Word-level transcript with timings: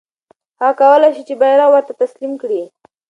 هغه 0.61 0.73
کولای 0.81 1.11
سوای 1.13 1.25
چې 1.27 1.33
بیرغ 1.41 1.69
ورته 1.71 1.93
تسلیم 2.01 2.33
کړي. 2.41 2.61